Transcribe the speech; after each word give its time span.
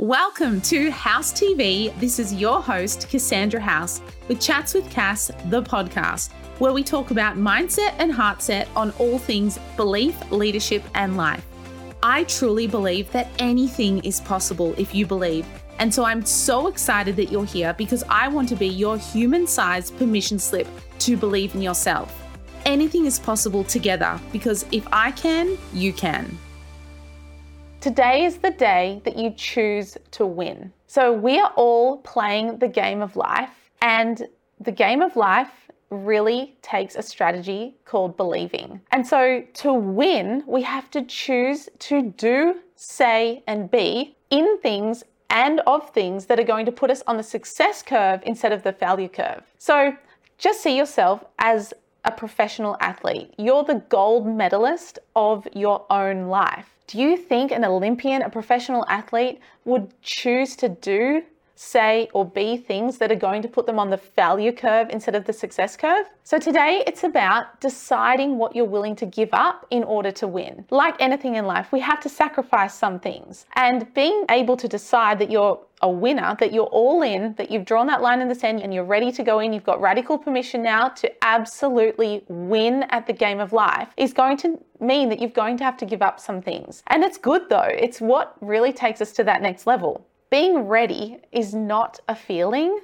Welcome 0.00 0.62
to 0.62 0.90
House 0.90 1.30
TV. 1.30 1.94
This 2.00 2.18
is 2.18 2.32
your 2.32 2.62
host, 2.62 3.10
Cassandra 3.10 3.60
House, 3.60 4.00
with 4.28 4.40
Chats 4.40 4.72
with 4.72 4.88
Cass, 4.88 5.30
the 5.50 5.62
podcast, 5.62 6.32
where 6.58 6.72
we 6.72 6.82
talk 6.82 7.10
about 7.10 7.36
mindset 7.36 7.94
and 7.98 8.10
heartset 8.10 8.66
on 8.74 8.92
all 8.92 9.18
things 9.18 9.58
belief, 9.76 10.18
leadership, 10.32 10.82
and 10.94 11.18
life. 11.18 11.44
I 12.02 12.24
truly 12.24 12.66
believe 12.66 13.12
that 13.12 13.28
anything 13.38 13.98
is 14.02 14.22
possible 14.22 14.74
if 14.78 14.94
you 14.94 15.04
believe. 15.04 15.46
And 15.78 15.94
so 15.94 16.04
I'm 16.04 16.24
so 16.24 16.68
excited 16.68 17.14
that 17.16 17.30
you're 17.30 17.44
here 17.44 17.74
because 17.74 18.02
I 18.08 18.26
want 18.26 18.48
to 18.48 18.56
be 18.56 18.68
your 18.68 18.96
human 18.96 19.46
sized 19.46 19.98
permission 19.98 20.38
slip 20.38 20.66
to 21.00 21.18
believe 21.18 21.54
in 21.54 21.60
yourself. 21.60 22.26
Anything 22.64 23.04
is 23.04 23.18
possible 23.18 23.64
together 23.64 24.18
because 24.32 24.64
if 24.72 24.88
I 24.92 25.10
can, 25.10 25.58
you 25.74 25.92
can. 25.92 26.38
Today 27.80 28.26
is 28.26 28.36
the 28.36 28.50
day 28.50 29.00
that 29.04 29.16
you 29.16 29.30
choose 29.30 29.96
to 30.10 30.26
win. 30.26 30.70
So 30.86 31.14
we 31.14 31.40
are 31.40 31.50
all 31.56 31.96
playing 31.98 32.58
the 32.58 32.68
game 32.68 33.00
of 33.00 33.16
life, 33.16 33.70
and 33.80 34.28
the 34.60 34.70
game 34.70 35.00
of 35.00 35.16
life 35.16 35.70
really 35.88 36.58
takes 36.60 36.94
a 36.94 37.02
strategy 37.02 37.74
called 37.86 38.18
believing. 38.18 38.82
And 38.92 39.06
so 39.06 39.42
to 39.54 39.72
win, 39.72 40.44
we 40.46 40.60
have 40.60 40.90
to 40.90 41.02
choose 41.06 41.70
to 41.78 42.02
do, 42.02 42.56
say, 42.76 43.42
and 43.46 43.70
be 43.70 44.14
in 44.28 44.58
things 44.58 45.02
and 45.30 45.60
of 45.60 45.88
things 45.90 46.26
that 46.26 46.38
are 46.38 46.44
going 46.44 46.66
to 46.66 46.72
put 46.72 46.90
us 46.90 47.02
on 47.06 47.16
the 47.16 47.22
success 47.22 47.82
curve 47.82 48.20
instead 48.26 48.52
of 48.52 48.62
the 48.62 48.74
failure 48.74 49.08
curve. 49.08 49.42
So 49.56 49.96
just 50.36 50.62
see 50.62 50.76
yourself 50.76 51.24
as 51.38 51.72
a 52.04 52.12
professional 52.12 52.76
athlete. 52.80 53.34
You're 53.38 53.64
the 53.64 53.82
gold 53.88 54.26
medalist 54.26 54.98
of 55.14 55.46
your 55.54 55.84
own 55.90 56.28
life. 56.28 56.76
Do 56.86 56.98
you 56.98 57.16
think 57.16 57.52
an 57.52 57.64
Olympian, 57.64 58.22
a 58.22 58.30
professional 58.30 58.84
athlete, 58.88 59.40
would 59.64 59.92
choose 60.02 60.56
to 60.56 60.68
do, 60.68 61.22
say, 61.60 62.08
or 62.14 62.24
be 62.24 62.56
things 62.56 62.96
that 62.96 63.12
are 63.12 63.16
going 63.16 63.42
to 63.42 63.48
put 63.48 63.66
them 63.66 63.78
on 63.78 63.90
the 63.90 63.98
failure 63.98 64.50
curve 64.50 64.88
instead 64.88 65.14
of 65.14 65.26
the 65.26 65.32
success 65.32 65.76
curve? 65.76 66.06
So 66.24 66.38
today 66.38 66.82
it's 66.86 67.04
about 67.04 67.60
deciding 67.60 68.38
what 68.38 68.56
you're 68.56 68.64
willing 68.64 68.96
to 68.96 69.06
give 69.06 69.28
up 69.32 69.66
in 69.68 69.84
order 69.84 70.10
to 70.12 70.26
win. 70.26 70.64
Like 70.70 70.96
anything 71.00 71.34
in 71.34 71.44
life, 71.44 71.70
we 71.70 71.80
have 71.80 72.00
to 72.00 72.08
sacrifice 72.08 72.74
some 72.74 72.98
things. 72.98 73.44
And 73.56 73.92
being 73.92 74.24
able 74.30 74.56
to 74.56 74.68
decide 74.68 75.18
that 75.18 75.30
you're 75.30 75.60
a 75.82 75.90
winner, 75.90 76.34
that 76.40 76.52
you're 76.52 76.64
all 76.66 77.02
in, 77.02 77.34
that 77.34 77.50
you've 77.50 77.66
drawn 77.66 77.86
that 77.88 78.00
line 78.00 78.22
in 78.22 78.28
the 78.28 78.34
sand 78.34 78.60
and 78.62 78.72
you're 78.72 78.84
ready 78.84 79.12
to 79.12 79.22
go 79.22 79.40
in, 79.40 79.52
you've 79.52 79.64
got 79.64 79.80
radical 79.82 80.16
permission 80.16 80.62
now 80.62 80.88
to 80.88 81.12
absolutely 81.24 82.24
win 82.28 82.84
at 82.84 83.06
the 83.06 83.12
game 83.12 83.38
of 83.40 83.52
life, 83.52 83.88
is 83.98 84.14
going 84.14 84.36
to 84.38 84.58
mean 84.80 85.10
that 85.10 85.20
you're 85.20 85.28
going 85.30 85.58
to 85.58 85.64
have 85.64 85.76
to 85.76 85.84
give 85.84 86.00
up 86.00 86.18
some 86.18 86.40
things. 86.40 86.82
And 86.86 87.04
it's 87.04 87.18
good 87.18 87.48
though, 87.50 87.68
it's 87.68 88.00
what 88.00 88.36
really 88.40 88.72
takes 88.72 89.02
us 89.02 89.12
to 89.12 89.24
that 89.24 89.42
next 89.42 89.66
level. 89.66 90.06
Being 90.30 90.60
ready 90.68 91.18
is 91.32 91.54
not 91.54 91.98
a 92.08 92.14
feeling, 92.14 92.78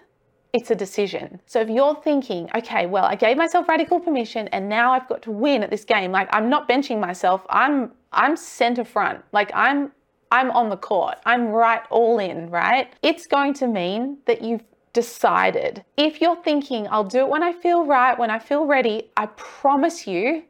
it's 0.53 0.73
a 0.73 0.75
decision. 0.75 1.41
So 1.47 1.61
if 1.61 1.69
you're 1.69 1.95
thinking, 1.95 2.51
okay, 2.57 2.87
well, 2.87 3.05
I 3.05 3.15
gave 3.15 3.37
myself 3.37 3.69
radical 3.69 4.01
permission 4.01 4.49
and 4.49 4.69
now 4.69 4.93
I've 4.93 5.09
got 5.09 5.23
to 5.23 5.31
win 5.31 5.63
at 5.63 5.71
this 5.71 5.85
game, 5.85 6.11
like 6.11 6.29
I'm 6.33 6.51
not 6.51 6.69
benching 6.69 6.99
myself, 6.99 7.47
I'm 7.49 7.93
I'm 8.13 8.37
center 8.37 8.85
front. 8.85 9.23
Like 9.33 9.53
I'm 9.55 9.93
I'm 10.33 10.51
on 10.51 10.71
the 10.71 10.77
court. 10.77 11.19
I'm 11.25 11.49
right 11.49 11.83
all 11.91 12.19
in, 12.19 12.51
right? 12.51 12.93
It's 13.03 13.29
going 13.29 13.55
to 13.55 13.69
mean 13.69 14.19
that 14.27 14.43
you've 14.43 14.65
decided. 14.93 15.85
If 15.97 16.21
you're 16.21 16.43
thinking, 16.43 16.89
I'll 16.91 17.05
do 17.05 17.19
it 17.19 17.29
when 17.29 17.45
I 17.45 17.53
feel 17.53 17.87
right, 17.87 18.19
when 18.19 18.31
I 18.31 18.41
feel 18.41 18.67
ready, 18.67 19.13
I 19.17 19.27
promise 19.37 20.05
you, 20.05 20.43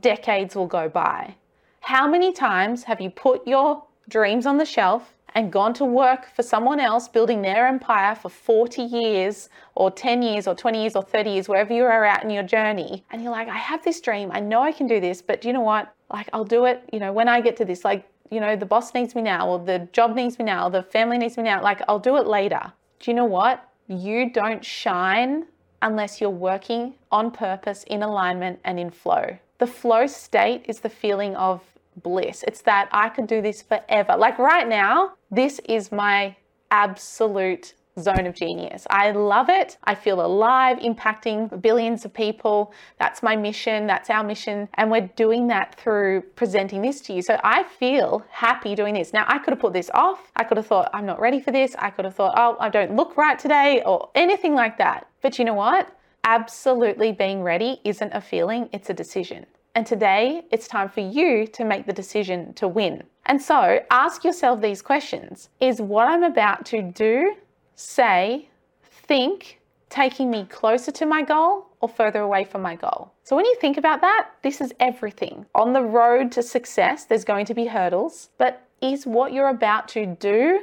decades 0.00 0.56
will 0.56 0.66
go 0.66 0.88
by. 0.88 1.36
How 1.80 2.08
many 2.08 2.32
times 2.32 2.82
have 2.84 3.00
you 3.00 3.10
put 3.10 3.46
your 3.46 3.84
dreams 4.08 4.46
on 4.46 4.58
the 4.58 4.64
shelf 4.64 5.13
and 5.34 5.52
gone 5.52 5.74
to 5.74 5.84
work 5.84 6.28
for 6.34 6.42
someone 6.42 6.78
else 6.78 7.08
building 7.08 7.42
their 7.42 7.66
empire 7.66 8.14
for 8.14 8.28
40 8.28 8.82
years 8.82 9.48
or 9.74 9.90
10 9.90 10.22
years 10.22 10.46
or 10.46 10.54
20 10.54 10.80
years 10.80 10.94
or 10.94 11.02
30 11.02 11.30
years, 11.30 11.48
wherever 11.48 11.72
you 11.72 11.84
are 11.84 12.04
at 12.04 12.22
in 12.22 12.30
your 12.30 12.42
journey? 12.44 13.04
And 13.10 13.22
you're 13.22 13.32
like, 13.32 13.48
I 13.48 13.56
have 13.56 13.82
this 13.84 14.00
dream. 14.00 14.30
I 14.32 14.40
know 14.40 14.62
I 14.62 14.72
can 14.72 14.86
do 14.86 15.00
this, 15.00 15.20
but 15.20 15.40
do 15.40 15.48
you 15.48 15.54
know 15.54 15.60
what? 15.60 15.92
Like, 16.12 16.28
I'll 16.32 16.44
do 16.44 16.66
it, 16.66 16.88
you 16.92 17.00
know, 17.00 17.12
when 17.12 17.28
I 17.28 17.40
get 17.40 17.56
to 17.56 17.64
this. 17.64 17.84
Like, 17.84 18.08
you 18.30 18.40
know, 18.40 18.54
the 18.56 18.66
boss 18.66 18.94
needs 18.94 19.14
me 19.14 19.22
now, 19.22 19.48
or 19.48 19.58
the 19.58 19.88
job 19.92 20.14
needs 20.14 20.38
me 20.38 20.44
now, 20.44 20.66
or 20.66 20.70
the 20.70 20.82
family 20.82 21.18
needs 21.18 21.36
me 21.36 21.42
now. 21.42 21.62
Like, 21.62 21.82
I'll 21.88 21.98
do 21.98 22.16
it 22.16 22.26
later. 22.26 22.72
Do 23.00 23.10
you 23.10 23.14
know 23.14 23.24
what? 23.24 23.68
You 23.88 24.30
don't 24.30 24.64
shine 24.64 25.46
unless 25.82 26.20
you're 26.20 26.30
working 26.30 26.94
on 27.10 27.30
purpose, 27.30 27.84
in 27.84 28.02
alignment, 28.02 28.60
and 28.64 28.78
in 28.78 28.90
flow. 28.90 29.36
The 29.58 29.66
flow 29.66 30.06
state 30.06 30.64
is 30.68 30.80
the 30.80 30.88
feeling 30.88 31.36
of 31.36 31.60
bliss. 32.02 32.44
It's 32.46 32.62
that 32.62 32.88
I 32.92 33.08
could 33.08 33.26
do 33.26 33.40
this 33.42 33.62
forever. 33.62 34.16
Like 34.16 34.38
right 34.38 34.68
now, 34.68 35.14
this 35.30 35.60
is 35.66 35.92
my 35.92 36.36
absolute 36.70 37.74
zone 37.98 38.26
of 38.26 38.34
genius. 38.34 38.86
I 38.90 39.12
love 39.12 39.48
it. 39.48 39.78
I 39.84 39.94
feel 39.94 40.24
alive, 40.24 40.78
impacting 40.78 41.62
billions 41.62 42.04
of 42.04 42.12
people. 42.12 42.72
That's 42.98 43.22
my 43.22 43.36
mission. 43.36 43.86
That's 43.86 44.10
our 44.10 44.24
mission. 44.24 44.68
And 44.74 44.90
we're 44.90 45.08
doing 45.14 45.46
that 45.48 45.78
through 45.78 46.22
presenting 46.34 46.82
this 46.82 47.00
to 47.02 47.12
you. 47.12 47.22
So 47.22 47.38
I 47.44 47.62
feel 47.62 48.24
happy 48.30 48.74
doing 48.74 48.94
this. 48.94 49.12
Now, 49.12 49.24
I 49.28 49.38
could 49.38 49.52
have 49.52 49.60
put 49.60 49.72
this 49.72 49.90
off. 49.94 50.32
I 50.36 50.44
could 50.44 50.56
have 50.56 50.66
thought, 50.66 50.90
I'm 50.92 51.06
not 51.06 51.20
ready 51.20 51.40
for 51.40 51.52
this. 51.52 51.76
I 51.78 51.90
could 51.90 52.04
have 52.04 52.14
thought, 52.14 52.34
oh, 52.36 52.56
I 52.58 52.68
don't 52.68 52.96
look 52.96 53.16
right 53.16 53.38
today 53.38 53.82
or 53.86 54.10
anything 54.14 54.54
like 54.54 54.78
that. 54.78 55.06
But 55.22 55.38
you 55.38 55.44
know 55.44 55.54
what? 55.54 55.96
Absolutely 56.24 57.12
being 57.12 57.42
ready 57.42 57.80
isn't 57.84 58.12
a 58.12 58.20
feeling, 58.20 58.68
it's 58.72 58.90
a 58.90 58.94
decision. 58.94 59.46
And 59.74 59.86
today, 59.86 60.44
it's 60.52 60.68
time 60.68 60.88
for 60.88 61.00
you 61.00 61.46
to 61.48 61.64
make 61.64 61.86
the 61.86 61.92
decision 61.92 62.54
to 62.54 62.68
win. 62.68 63.02
And 63.26 63.42
so 63.42 63.80
ask 63.90 64.24
yourself 64.24 64.60
these 64.60 64.82
questions 64.82 65.48
Is 65.60 65.80
what 65.80 66.06
I'm 66.06 66.22
about 66.22 66.64
to 66.66 66.82
do 66.82 67.34
say, 67.74 68.48
think, 68.82 69.60
taking 69.88 70.30
me 70.30 70.44
closer 70.44 70.92
to 70.92 71.06
my 71.06 71.22
goal 71.22 71.66
or 71.80 71.88
further 71.88 72.20
away 72.20 72.44
from 72.44 72.62
my 72.62 72.74
goal. 72.76 73.12
So 73.24 73.36
when 73.36 73.44
you 73.44 73.56
think 73.60 73.76
about 73.76 74.00
that, 74.00 74.30
this 74.42 74.60
is 74.60 74.72
everything. 74.80 75.46
On 75.54 75.72
the 75.72 75.82
road 75.82 76.32
to 76.32 76.42
success, 76.42 77.04
there's 77.04 77.24
going 77.24 77.46
to 77.46 77.54
be 77.54 77.66
hurdles, 77.66 78.30
but 78.38 78.66
is 78.80 79.06
what 79.06 79.32
you're 79.32 79.48
about 79.48 79.88
to 79.88 80.06
do, 80.06 80.62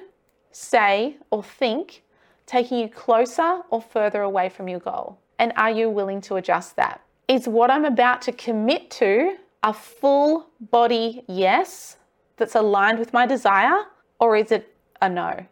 say, 0.51 1.17
or 1.31 1.43
think 1.43 2.03
taking 2.45 2.79
you 2.79 2.89
closer 2.89 3.61
or 3.69 3.81
further 3.81 4.21
away 4.21 4.49
from 4.49 4.67
your 4.67 4.79
goal? 4.79 5.19
And 5.39 5.53
are 5.55 5.71
you 5.71 5.89
willing 5.89 6.21
to 6.21 6.35
adjust 6.35 6.75
that? 6.75 7.01
Is 7.31 7.47
what 7.47 7.71
I'm 7.71 7.85
about 7.85 8.21
to 8.23 8.33
commit 8.33 8.91
to 8.91 9.37
a 9.63 9.71
full 9.71 10.47
body 10.59 11.23
yes 11.29 11.95
that's 12.35 12.55
aligned 12.55 12.99
with 12.99 13.13
my 13.13 13.25
desire, 13.25 13.85
or 14.19 14.35
is 14.35 14.51
it 14.51 14.75
a 15.01 15.07
no? 15.07 15.45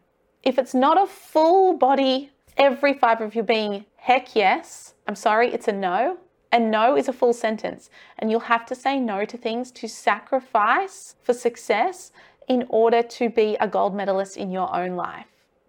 If 0.44 0.60
it's 0.60 0.74
not 0.74 1.02
a 1.02 1.08
full 1.08 1.78
body, 1.78 2.32
every 2.58 2.94
fiber 2.96 3.24
of 3.24 3.34
your 3.34 3.46
being, 3.46 3.86
heck 3.96 4.36
yes, 4.36 4.96
I'm 5.08 5.16
sorry, 5.16 5.54
it's 5.54 5.70
a 5.70 5.72
no. 5.72 6.18
And 6.52 6.70
no 6.70 6.98
is 6.98 7.08
a 7.08 7.14
full 7.14 7.32
sentence. 7.32 7.90
And 8.18 8.30
you'll 8.30 8.42
have 8.42 8.66
to 8.66 8.76
say 8.76 9.00
no 9.00 9.24
to 9.24 9.38
things 9.38 9.72
to 9.72 9.88
sacrifice 9.88 11.16
for 11.24 11.34
success 11.34 12.12
in 12.50 12.66
order 12.68 13.02
to 13.04 13.30
be 13.30 13.56
a 13.62 13.70
gold 13.70 13.96
medalist 13.96 14.36
in 14.36 14.52
your 14.52 14.76
own 14.76 14.98
life. 14.98 15.28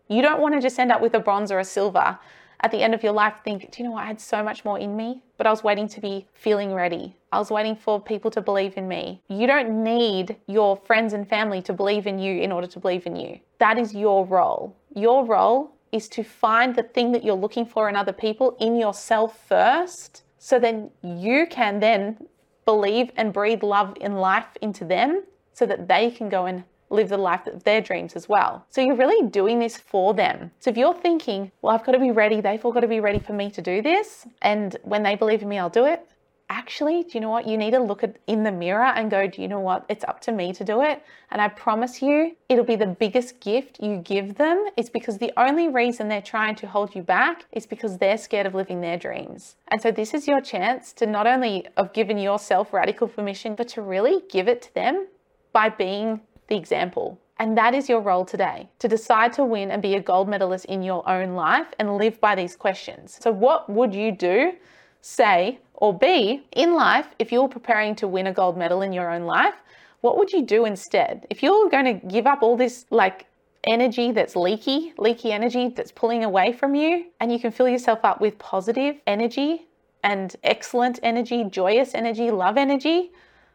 You 0.09 0.23
don't 0.23 0.41
want 0.41 0.57
to 0.57 0.61
just 0.61 0.81
end 0.81 0.91
up 0.91 1.01
with 1.01 1.15
a 1.15 1.21
bronze 1.21 1.53
or 1.53 1.61
a 1.61 1.65
silver 1.65 2.19
at 2.63 2.71
the 2.71 2.83
end 2.83 2.95
of 2.95 3.03
your 3.03 3.13
life 3.13 3.35
think, 3.45 3.71
do 3.71 3.83
you 3.83 3.89
know 3.89 3.95
what? 3.95 4.05
I 4.05 4.07
had 4.07 4.21
so 4.21 4.43
much 4.43 4.65
more 4.65 4.79
in 4.79 4.97
me, 4.97 5.23
but 5.37 5.47
I 5.47 5.51
was 5.51 5.65
waiting 5.65 5.89
to 5.89 6.01
be 6.01 6.27
feeling 6.35 6.75
ready. 6.75 7.17
I 7.33 7.39
was 7.39 7.51
waiting 7.51 7.77
for 7.77 8.01
people 8.01 8.31
to 8.33 8.41
believe 8.41 8.77
in 8.77 8.87
me. 8.87 9.23
You 9.29 9.47
don't 9.47 9.83
need 9.83 10.37
your 10.47 10.77
friends 10.77 11.13
and 11.13 11.29
family 11.29 11.63
to 11.63 11.73
believe 11.73 12.07
in 12.07 12.19
you 12.19 12.41
in 12.41 12.53
order 12.53 12.67
to 12.67 12.79
believe 12.79 13.07
in 13.07 13.17
you. 13.17 13.41
That 13.59 13.79
is 13.79 13.95
your 13.95 14.27
role. 14.27 14.77
Your 14.95 15.25
role 15.25 15.73
is 15.93 16.09
to 16.09 16.23
find 16.23 16.75
the 16.75 16.83
thing 16.83 17.13
that 17.13 17.25
you're 17.25 17.35
looking 17.35 17.67
for 17.67 17.89
in 17.89 17.97
other 17.97 18.13
people 18.13 18.57
in 18.61 18.77
yourself 18.77 19.39
first, 19.49 20.23
so 20.39 20.59
then 20.59 20.91
you 21.03 21.47
can 21.51 21.81
then 21.81 22.17
believe 22.65 23.11
and 23.17 23.33
breathe 23.33 23.63
love 23.63 23.97
in 24.01 24.15
life 24.15 24.47
into 24.61 24.85
them 24.85 25.25
so 25.53 25.67
that 25.67 25.89
they 25.89 26.11
can 26.11 26.29
go 26.29 26.47
and 26.47 26.65
live 26.91 27.09
the 27.09 27.17
life 27.17 27.47
of 27.47 27.65
their 27.65 27.81
dreams 27.81 28.15
as 28.15 28.29
well. 28.29 28.67
So 28.69 28.81
you're 28.81 28.97
really 28.97 29.29
doing 29.31 29.59
this 29.59 29.77
for 29.77 30.13
them. 30.13 30.51
So 30.59 30.71
if 30.71 30.77
you're 30.77 30.95
thinking, 30.95 31.53
well, 31.63 31.75
I've 31.75 31.85
got 31.85 31.93
to 31.93 31.99
be 31.99 32.11
ready, 32.11 32.41
they've 32.41 32.65
all 32.65 32.73
got 32.73 32.81
to 32.81 32.89
be 32.89 33.01
ready 33.01 33.21
for 33.21 33.33
me 33.33 33.51
to 33.53 33.63
do 33.63 33.81
this, 33.81 34.27
and 34.43 34.77
when 34.83 35.03
they 35.03 35.15
believe 35.15 35.43
in 35.43 35.49
me, 35.49 35.59
I'll 35.59 35.71
do 35.71 35.87
it. 35.87 36.07
Actually, 36.53 37.05
do 37.05 37.11
you 37.15 37.21
know 37.21 37.31
what? 37.31 37.47
You 37.47 37.57
need 37.57 37.71
to 37.71 37.79
look 37.79 38.03
at 38.03 38.17
in 38.27 38.43
the 38.43 38.51
mirror 38.51 38.83
and 38.83 39.09
go, 39.09 39.29
do 39.29 39.41
you 39.41 39.47
know 39.47 39.61
what? 39.61 39.85
It's 39.89 40.03
up 40.03 40.21
to 40.23 40.33
me 40.33 40.53
to 40.55 40.65
do 40.65 40.83
it. 40.83 41.01
And 41.31 41.41
I 41.41 41.47
promise 41.47 42.03
you, 42.03 42.37
it'll 42.49 42.65
be 42.65 42.75
the 42.75 42.89
biggest 42.89 43.39
gift 43.39 43.79
you 43.81 43.99
give 43.99 44.35
them. 44.35 44.67
It's 44.77 44.91
because 44.91 45.19
the 45.19 45.33
only 45.37 45.69
reason 45.69 46.09
they're 46.09 46.21
trying 46.21 46.57
to 46.57 46.67
hold 46.67 46.97
you 46.97 47.03
back 47.03 47.45
is 47.53 47.67
because 47.67 47.99
they're 47.99 48.19
scared 48.19 48.47
of 48.47 48.57
living 48.57 48.81
their 48.81 48.97
dreams. 48.97 49.55
And 49.69 49.81
so 49.81 49.93
this 49.93 50.13
is 50.13 50.27
your 50.27 50.41
chance 50.41 50.93
to 50.95 51.07
not 51.07 51.29
only 51.29 51.69
of 51.77 51.93
giving 51.93 52.19
yourself 52.19 52.73
radical 52.73 53.07
permission, 53.07 53.55
but 53.55 53.69
to 53.69 53.83
really 53.83 54.25
give 54.29 54.49
it 54.49 54.61
to 54.63 54.75
them 54.75 55.07
by 55.53 55.69
being 55.69 56.21
the 56.51 56.57
example. 56.57 57.19
And 57.39 57.57
that 57.57 57.75
is 57.75 57.89
your 57.89 58.03
role 58.03 58.27
today 58.27 58.69
to 58.81 58.89
decide 58.89 59.33
to 59.35 59.45
win 59.45 59.71
and 59.71 59.81
be 59.81 59.95
a 59.95 60.01
gold 60.01 60.29
medalist 60.29 60.67
in 60.67 60.83
your 60.83 61.09
own 61.09 61.35
life 61.35 61.69
and 61.79 61.97
live 61.97 62.21
by 62.21 62.35
these 62.35 62.55
questions. 62.55 63.19
So, 63.23 63.31
what 63.31 63.71
would 63.71 63.95
you 63.95 64.13
do, 64.13 64.53
say, 65.01 65.61
or 65.73 65.97
be 65.97 66.45
in 66.53 66.75
life 66.75 67.07
if 67.19 67.33
you're 67.33 67.49
preparing 67.49 67.95
to 67.97 68.07
win 68.07 68.27
a 68.27 68.33
gold 68.35 68.59
medal 68.59 68.83
in 68.83 68.93
your 68.93 69.11
own 69.11 69.23
life? 69.23 69.55
What 70.03 70.19
would 70.19 70.33
you 70.33 70.43
do 70.43 70.67
instead? 70.67 71.27
If 71.31 71.43
you're 71.43 71.71
going 71.71 71.87
to 71.87 72.07
give 72.07 72.27
up 72.27 72.43
all 72.43 72.59
this 72.59 72.85
like 72.91 73.27
energy 73.65 74.13
that's 74.13 74.37
leaky, 74.37 74.93
leaky 74.99 75.33
energy 75.33 75.69
that's 75.69 75.93
pulling 75.93 76.25
away 76.25 76.53
from 76.53 76.75
you, 76.75 77.07
and 77.21 77.33
you 77.33 77.39
can 77.39 77.53
fill 77.53 77.69
yourself 77.69 78.01
up 78.05 78.21
with 78.21 78.39
positive 78.39 78.97
energy 79.07 79.67
and 80.05 80.37
excellent 80.43 80.99
energy, 81.03 81.45
joyous 81.45 81.95
energy, 81.95 82.31
love 82.31 82.59
energy, 82.59 83.13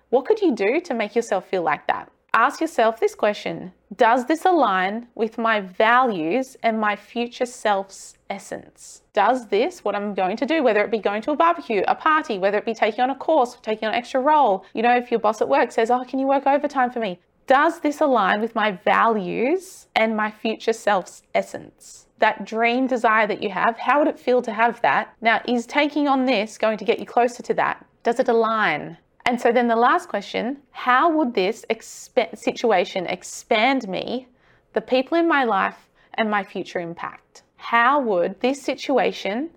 what 0.09 0.25
could 0.25 0.42
you 0.42 0.56
do 0.56 0.80
to 0.81 0.94
make 0.94 1.15
yourself 1.15 1.47
feel 1.47 1.63
like 1.63 1.86
that? 1.88 2.12
Ask 2.35 2.59
yourself 2.59 2.99
this 2.99 3.15
question 3.15 3.71
Does 3.95 4.25
this 4.25 4.43
align 4.43 5.07
with 5.15 5.37
my 5.37 5.61
values 5.61 6.57
and 6.63 6.77
my 6.77 6.97
future 6.97 7.45
self's 7.45 8.15
essence? 8.29 9.03
Does 9.13 9.47
this, 9.47 9.85
what 9.85 9.95
I'm 9.95 10.13
going 10.13 10.35
to 10.35 10.45
do, 10.45 10.61
whether 10.61 10.83
it 10.83 10.91
be 10.91 10.97
going 10.97 11.21
to 11.21 11.31
a 11.31 11.37
barbecue, 11.37 11.81
a 11.87 11.95
party, 11.95 12.37
whether 12.37 12.57
it 12.57 12.65
be 12.65 12.73
taking 12.73 12.99
on 12.99 13.09
a 13.09 13.15
course, 13.15 13.55
taking 13.61 13.87
on 13.87 13.93
an 13.93 13.97
extra 13.97 14.19
role, 14.19 14.65
you 14.73 14.81
know, 14.81 14.97
if 14.97 15.11
your 15.11 15.21
boss 15.21 15.39
at 15.39 15.47
work 15.47 15.71
says, 15.71 15.89
Oh, 15.89 16.03
can 16.03 16.19
you 16.19 16.27
work 16.27 16.45
overtime 16.45 16.91
for 16.91 16.99
me? 16.99 17.19
Does 17.47 17.79
this 17.79 18.01
align 18.01 18.41
with 18.41 18.53
my 18.53 18.71
values 18.71 19.87
and 19.95 20.17
my 20.17 20.29
future 20.29 20.73
self's 20.73 21.23
essence? 21.33 22.07
That 22.19 22.43
dream 22.43 22.85
desire 22.85 23.27
that 23.27 23.41
you 23.41 23.49
have, 23.51 23.77
how 23.77 23.99
would 23.99 24.09
it 24.09 24.19
feel 24.19 24.41
to 24.41 24.51
have 24.51 24.81
that? 24.81 25.15
Now, 25.21 25.41
is 25.47 25.65
taking 25.65 26.09
on 26.09 26.25
this 26.25 26.57
going 26.57 26.79
to 26.79 26.85
get 26.85 26.99
you 26.99 27.05
closer 27.05 27.43
to 27.43 27.53
that? 27.53 27.85
Does 28.03 28.19
it 28.19 28.27
align? 28.27 28.97
And 29.27 29.42
so 29.42 29.51
then 29.51 29.68
the 29.68 29.75
last 29.75 30.07
question 30.07 30.57
how 30.72 31.10
would 31.10 31.33
this 31.33 31.66
exp- 31.69 32.38
situation 32.38 33.07
expand 33.07 33.88
me, 33.88 34.27
the 34.74 34.81
people 34.81 35.18
in 35.18 35.27
my 35.27 35.44
life, 35.44 35.89
and 36.13 36.30
my 36.30 36.44
future 36.44 36.80
impact? 36.80 37.44
How 37.56 38.00
would 38.00 38.39
this 38.39 38.62
situation 38.62 39.50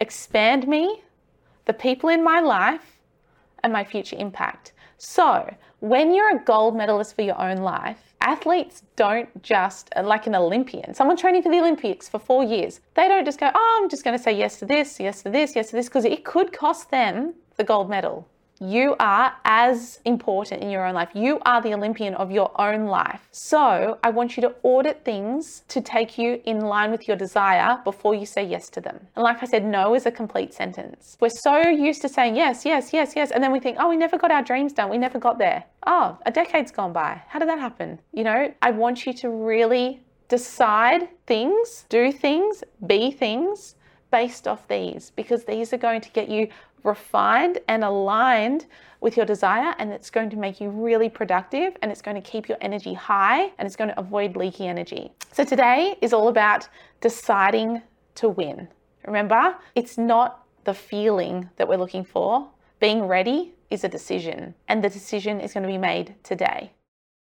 expand 0.00 0.68
me, 0.68 1.02
the 1.64 1.72
people 1.72 2.08
in 2.08 2.22
my 2.22 2.40
life, 2.40 2.98
and 3.64 3.72
my 3.72 3.82
future 3.84 4.16
impact? 4.16 4.72
So, 4.98 5.52
when 5.80 6.14
you're 6.14 6.36
a 6.36 6.44
gold 6.44 6.76
medalist 6.76 7.16
for 7.16 7.22
your 7.22 7.40
own 7.40 7.58
life, 7.58 8.14
athletes 8.20 8.82
don't 8.94 9.42
just, 9.42 9.90
uh, 9.96 10.02
like 10.04 10.28
an 10.28 10.34
Olympian, 10.36 10.94
someone 10.94 11.16
training 11.16 11.42
for 11.42 11.50
the 11.50 11.58
Olympics 11.58 12.08
for 12.08 12.18
four 12.20 12.44
years, 12.44 12.80
they 12.94 13.08
don't 13.08 13.24
just 13.24 13.40
go, 13.40 13.50
oh, 13.52 13.80
I'm 13.82 13.88
just 13.88 14.04
going 14.04 14.16
to 14.16 14.22
say 14.22 14.32
yes 14.32 14.58
to 14.60 14.66
this, 14.66 15.00
yes 15.00 15.22
to 15.22 15.30
this, 15.30 15.56
yes 15.56 15.70
to 15.70 15.76
this, 15.76 15.88
because 15.88 16.04
it 16.04 16.24
could 16.24 16.52
cost 16.52 16.90
them 16.90 17.34
the 17.56 17.64
gold 17.64 17.90
medal. 17.90 18.28
You 18.60 18.96
are 18.98 19.34
as 19.44 20.00
important 20.04 20.62
in 20.62 20.70
your 20.70 20.84
own 20.86 20.94
life. 20.94 21.10
You 21.14 21.38
are 21.42 21.62
the 21.62 21.74
Olympian 21.74 22.14
of 22.14 22.30
your 22.30 22.50
own 22.60 22.86
life. 22.86 23.28
So 23.30 23.98
I 24.02 24.10
want 24.10 24.36
you 24.36 24.40
to 24.42 24.54
audit 24.62 25.04
things 25.04 25.62
to 25.68 25.80
take 25.80 26.18
you 26.18 26.40
in 26.44 26.60
line 26.60 26.90
with 26.90 27.06
your 27.06 27.16
desire 27.16 27.80
before 27.84 28.14
you 28.14 28.26
say 28.26 28.44
yes 28.44 28.68
to 28.70 28.80
them. 28.80 28.98
And 29.14 29.22
like 29.22 29.42
I 29.42 29.46
said, 29.46 29.64
no 29.64 29.94
is 29.94 30.06
a 30.06 30.10
complete 30.10 30.52
sentence. 30.52 31.16
We're 31.20 31.28
so 31.28 31.68
used 31.68 32.02
to 32.02 32.08
saying 32.08 32.36
yes, 32.36 32.64
yes, 32.64 32.92
yes, 32.92 33.14
yes. 33.14 33.30
And 33.30 33.42
then 33.42 33.52
we 33.52 33.60
think, 33.60 33.76
oh, 33.80 33.88
we 33.88 33.96
never 33.96 34.18
got 34.18 34.30
our 34.30 34.42
dreams 34.42 34.72
done. 34.72 34.90
We 34.90 34.98
never 34.98 35.18
got 35.18 35.38
there. 35.38 35.64
Oh, 35.86 36.18
a 36.26 36.32
decade's 36.32 36.72
gone 36.72 36.92
by. 36.92 37.22
How 37.28 37.38
did 37.38 37.48
that 37.48 37.60
happen? 37.60 38.00
You 38.12 38.24
know, 38.24 38.52
I 38.60 38.70
want 38.72 39.06
you 39.06 39.12
to 39.14 39.30
really 39.30 40.00
decide 40.28 41.08
things, 41.26 41.84
do 41.88 42.12
things, 42.12 42.64
be 42.86 43.10
things 43.10 43.76
based 44.10 44.48
off 44.48 44.66
these 44.68 45.12
because 45.16 45.44
these 45.44 45.72
are 45.72 45.78
going 45.78 46.00
to 46.00 46.10
get 46.10 46.28
you 46.28 46.48
refined 46.84 47.58
and 47.68 47.84
aligned 47.84 48.66
with 49.00 49.16
your 49.16 49.26
desire 49.26 49.74
and 49.78 49.92
it's 49.92 50.10
going 50.10 50.30
to 50.30 50.36
make 50.36 50.60
you 50.60 50.70
really 50.70 51.08
productive 51.08 51.76
and 51.82 51.90
it's 51.90 52.02
going 52.02 52.20
to 52.20 52.30
keep 52.30 52.48
your 52.48 52.58
energy 52.60 52.94
high 52.94 53.52
and 53.58 53.66
it's 53.66 53.76
going 53.76 53.90
to 53.90 53.98
avoid 53.98 54.36
leaky 54.36 54.66
energy. 54.66 55.12
So 55.32 55.44
today 55.44 55.96
is 56.00 56.12
all 56.12 56.28
about 56.28 56.68
deciding 57.00 57.82
to 58.16 58.28
win. 58.28 58.68
Remember, 59.06 59.56
it's 59.74 59.96
not 59.96 60.44
the 60.64 60.74
feeling 60.74 61.48
that 61.56 61.68
we're 61.68 61.76
looking 61.76 62.04
for. 62.04 62.48
Being 62.80 63.02
ready 63.02 63.54
is 63.70 63.84
a 63.84 63.88
decision 63.88 64.54
and 64.66 64.82
the 64.82 64.88
decision 64.88 65.40
is 65.40 65.52
going 65.52 65.62
to 65.62 65.68
be 65.68 65.78
made 65.78 66.14
today. 66.22 66.72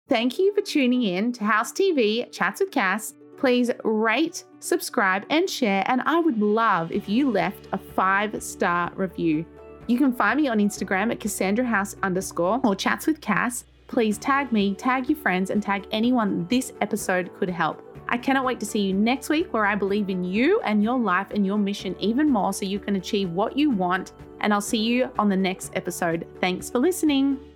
Thank 0.09 0.39
you 0.39 0.53
for 0.53 0.61
tuning 0.61 1.03
in 1.03 1.31
to 1.33 1.43
House 1.45 1.71
TV 1.71 2.29
Chats 2.31 2.59
with 2.59 2.71
Cass 2.71 3.13
please 3.41 3.71
rate, 3.83 4.43
subscribe, 4.59 5.25
and 5.31 5.49
share. 5.49 5.83
And 5.87 6.01
I 6.05 6.19
would 6.19 6.39
love 6.39 6.91
if 6.91 7.09
you 7.09 7.31
left 7.31 7.67
a 7.73 7.77
five 7.77 8.41
star 8.41 8.91
review. 8.95 9.43
You 9.87 9.97
can 9.97 10.13
find 10.13 10.39
me 10.39 10.47
on 10.47 10.59
Instagram 10.59 11.11
at 11.11 11.19
Cassandra 11.19 11.65
House 11.65 11.95
underscore 12.03 12.61
or 12.63 12.75
chats 12.75 13.07
with 13.07 13.19
Cass. 13.19 13.65
Please 13.87 14.19
tag 14.19 14.51
me, 14.51 14.75
tag 14.75 15.09
your 15.09 15.17
friends, 15.17 15.49
and 15.49 15.61
tag 15.61 15.87
anyone 15.91 16.45
this 16.51 16.71
episode 16.81 17.31
could 17.39 17.49
help. 17.49 17.83
I 18.09 18.17
cannot 18.17 18.45
wait 18.45 18.59
to 18.59 18.65
see 18.65 18.81
you 18.81 18.93
next 18.93 19.27
week 19.27 19.51
where 19.51 19.65
I 19.65 19.73
believe 19.73 20.09
in 20.11 20.23
you 20.23 20.61
and 20.61 20.83
your 20.83 20.99
life 20.99 21.31
and 21.31 21.43
your 21.43 21.57
mission 21.57 21.95
even 21.99 22.29
more 22.29 22.53
so 22.53 22.65
you 22.65 22.77
can 22.77 22.95
achieve 22.95 23.31
what 23.31 23.57
you 23.57 23.71
want. 23.71 24.11
And 24.41 24.53
I'll 24.53 24.61
see 24.61 24.83
you 24.83 25.09
on 25.17 25.29
the 25.29 25.37
next 25.37 25.71
episode. 25.75 26.27
Thanks 26.39 26.69
for 26.69 26.77
listening. 26.77 27.50